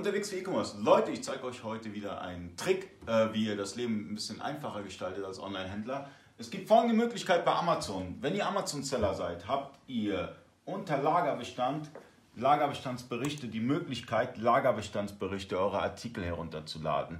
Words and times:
Unterwegs 0.00 0.30
für 0.30 0.36
E-Commerce. 0.36 0.78
Leute, 0.80 1.10
ich 1.10 1.22
zeige 1.22 1.44
euch 1.44 1.62
heute 1.62 1.92
wieder 1.92 2.22
einen 2.22 2.56
Trick, 2.56 2.88
äh, 3.06 3.34
wie 3.34 3.44
ihr 3.44 3.56
das 3.58 3.76
Leben 3.76 4.10
ein 4.10 4.14
bisschen 4.14 4.40
einfacher 4.40 4.82
gestaltet 4.82 5.22
als 5.26 5.38
Online-Händler. 5.38 6.08
Es 6.38 6.50
gibt 6.50 6.68
folgende 6.68 6.94
Möglichkeit 6.94 7.44
bei 7.44 7.52
Amazon. 7.52 8.16
Wenn 8.22 8.34
ihr 8.34 8.46
Amazon-Seller 8.46 9.12
seid, 9.12 9.46
habt 9.46 9.78
ihr 9.88 10.34
unter 10.64 10.96
Lagerbestand, 10.96 11.90
Lagerbestandsberichte 12.34 13.48
die 13.48 13.60
Möglichkeit, 13.60 14.38
Lagerbestandsberichte 14.38 15.60
eurer 15.60 15.82
Artikel 15.82 16.24
herunterzuladen. 16.24 17.18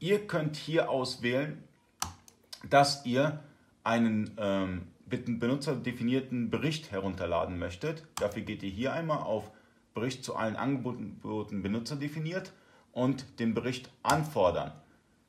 Ihr 0.00 0.26
könnt 0.26 0.56
hier 0.56 0.90
auswählen, 0.90 1.62
dass 2.68 3.06
ihr 3.06 3.38
einen 3.84 4.36
ähm, 4.38 4.88
benutzerdefinierten 5.06 6.50
Bericht 6.50 6.90
herunterladen 6.90 7.60
möchtet. 7.60 8.02
Dafür 8.16 8.42
geht 8.42 8.64
ihr 8.64 8.70
hier 8.70 8.92
einmal 8.92 9.18
auf 9.18 9.52
Bericht 9.98 10.24
zu 10.24 10.36
allen 10.36 10.54
Angeboten 10.54 11.62
Benutzer 11.62 11.96
definiert 11.96 12.52
und 12.92 13.40
den 13.40 13.52
Bericht 13.52 13.90
anfordern. 14.04 14.72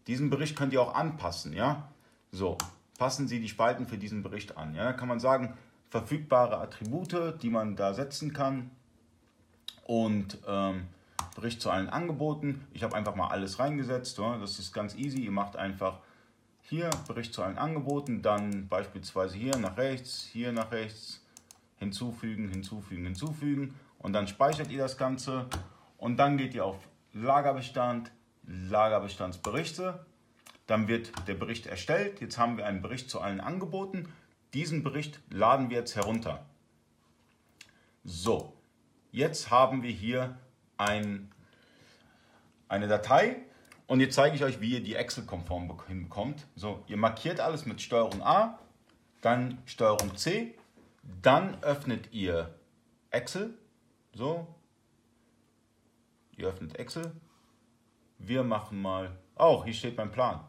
Diesen 0.06 0.30
Bericht 0.30 0.56
könnt 0.56 0.74
ihr 0.74 0.82
auch 0.82 0.94
anpassen, 0.94 1.54
ja? 1.54 1.90
So, 2.32 2.58
passen 3.00 3.28
Sie 3.28 3.40
die 3.40 3.50
Spalten 3.50 3.88
für 3.88 3.98
diesen 3.98 4.22
Bericht 4.22 4.58
an. 4.58 4.76
Ja, 4.76 4.84
da 4.84 4.94
kann 4.94 5.08
man 5.08 5.20
sagen, 5.20 5.58
verfügbare 5.90 6.60
Attribute, 6.60 7.42
die 7.42 7.50
man 7.50 7.76
da 7.76 7.96
setzen 7.96 8.32
kann 8.32 8.70
und 9.86 10.38
ähm, 10.48 10.84
Bericht 11.36 11.62
zu 11.62 11.72
allen 11.72 11.90
Angeboten. 11.90 12.68
Ich 12.72 12.84
habe 12.84 12.96
einfach 12.96 13.16
mal 13.16 13.30
alles 13.30 13.58
reingesetzt. 13.58 14.20
Ja? 14.20 14.38
Das 14.38 14.60
ist 14.60 14.72
ganz 14.72 14.96
easy. 14.96 15.22
Ihr 15.22 15.32
macht 15.32 15.56
einfach 15.56 15.98
hier 16.62 16.92
Bericht 17.08 17.34
zu 17.34 17.42
allen 17.42 17.58
Angeboten, 17.58 18.22
dann 18.22 18.68
beispielsweise 18.68 19.36
hier 19.36 19.58
nach 19.58 19.78
rechts, 19.78 20.30
hier 20.32 20.52
nach 20.52 20.72
rechts, 20.72 21.24
hinzufügen, 21.78 22.50
hinzufügen, 22.50 23.06
hinzufügen 23.06 23.74
und 24.00 24.14
dann 24.14 24.28
speichert 24.28 24.72
ihr 24.72 24.80
das 24.80 24.98
Ganze 24.98 25.48
und 25.98 26.18
dann 26.18 26.38
geht 26.38 26.56
ihr 26.56 26.66
auf 26.66 26.78
Lagerbestand, 27.14 28.12
Lagerbestandsberichte. 28.44 30.06
Dann 30.68 30.88
wird 30.88 31.12
der 31.28 31.34
Bericht 31.34 31.68
erstellt. 31.68 32.22
Jetzt 32.22 32.38
haben 32.38 32.58
wir 32.58 32.66
einen 32.66 32.82
Bericht 32.82 33.10
zu 33.10 33.20
allen 33.22 33.42
Angeboten. 33.42 34.12
Diesen 34.54 34.84
Bericht 34.84 35.20
laden 35.30 35.70
wir 35.70 35.78
jetzt 35.78 35.96
herunter. 35.96 36.46
So, 38.04 38.54
jetzt 39.12 39.52
haben 39.52 39.84
wir 39.84 39.92
hier 39.92 40.38
ein, 40.78 41.32
eine 42.68 42.88
Datei 42.88 43.38
und 43.88 44.00
jetzt 44.00 44.16
zeige 44.16 44.36
ich 44.36 44.44
euch, 44.44 44.62
wie 44.62 44.76
ihr 44.76 44.84
die 44.84 44.96
Excel-konform 44.96 45.82
hinbekommt. 45.88 46.48
So, 46.56 46.84
ihr 46.88 46.98
markiert 46.98 47.40
alles 47.40 47.66
mit 47.66 47.82
Steuerung 47.82 48.24
A, 48.24 48.58
dann 49.22 49.58
Steuerung 49.66 50.16
C, 50.16 50.56
dann 51.22 51.62
öffnet 51.64 52.14
ihr 52.14 52.56
Excel 53.12 53.59
so. 54.14 54.48
Ihr 56.38 56.48
öffnet 56.48 56.78
Excel. 56.78 57.12
Wir 58.18 58.44
machen 58.44 58.82
mal. 58.82 59.18
Auch, 59.36 59.62
oh, 59.62 59.66
hier 59.66 59.74
steht 59.74 59.98
mein 59.98 60.12
Plan. 60.12 60.42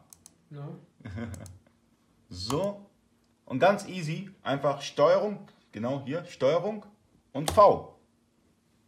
No. 0.49 0.77
so. 2.29 2.85
Und 3.45 3.59
ganz 3.59 3.87
easy, 3.87 4.29
einfach 4.43 4.81
Steuerung, 4.81 5.47
genau 5.71 6.03
hier, 6.05 6.25
Steuerung 6.25 6.85
und 7.33 7.51
V. 7.51 7.99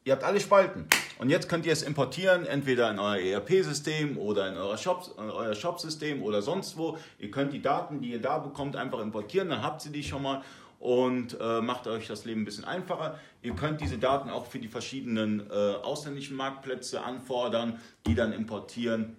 Ihr 0.06 0.14
habt 0.14 0.24
alle 0.24 0.40
Spalten. 0.40 0.88
Und 1.20 1.30
jetzt 1.30 1.48
könnt 1.48 1.66
ihr 1.66 1.72
es 1.72 1.84
importieren, 1.84 2.46
entweder 2.46 2.90
in 2.92 3.00
euer 3.00 3.18
ERP-System 3.18 4.18
oder 4.18 4.50
in 4.50 4.58
euer 4.58 4.78
Shop, 4.78 5.16
in 5.18 5.30
euer 5.30 5.56
Shop-System 5.56 6.22
oder 6.22 6.42
sonst 6.42 6.78
wo. 6.78 6.98
Ihr 7.20 7.32
könnt 7.32 7.54
die 7.54 7.62
Daten, 7.62 8.02
die 8.02 8.12
ihr 8.12 8.22
da 8.22 8.40
bekommt, 8.40 8.76
einfach 8.76 9.00
importieren, 9.00 9.50
dann 9.50 9.62
habt 9.62 9.86
ihr 9.86 9.92
die 9.92 10.04
schon 10.04 10.24
mal 10.24 10.42
und 10.84 11.40
äh, 11.40 11.62
macht 11.62 11.88
euch 11.88 12.08
das 12.08 12.26
Leben 12.26 12.42
ein 12.42 12.46
bisschen 12.46 12.66
einfacher. 12.66 13.18
Ihr 13.42 13.56
könnt 13.56 13.80
diese 13.80 13.98
Daten 13.98 14.30
auch 14.30 14.48
für 14.48 14.60
die 14.60 14.68
verschiedenen 14.68 15.50
äh, 15.50 15.54
ausländischen 15.54 16.36
Marktplätze 16.36 17.02
anfordern, 17.02 17.80
die 18.06 18.16
dann 18.16 18.34
importieren. 18.34 19.16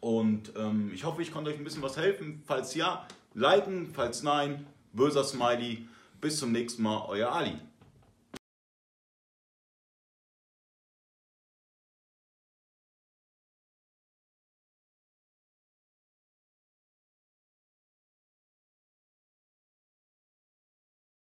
Und 0.00 0.52
ähm, 0.56 0.90
ich 0.92 1.04
hoffe, 1.04 1.22
ich 1.22 1.30
konnte 1.30 1.52
euch 1.52 1.56
ein 1.56 1.62
bisschen 1.62 1.82
was 1.82 1.96
helfen. 1.96 2.42
Falls 2.44 2.74
ja, 2.74 3.06
liken, 3.34 3.92
falls 3.94 4.24
nein, 4.24 4.66
böser 4.92 5.22
Smiley. 5.22 5.86
Bis 6.20 6.40
zum 6.40 6.50
nächsten 6.50 6.82
Mal, 6.82 7.04
euer 7.06 7.30
Ali. 7.30 7.54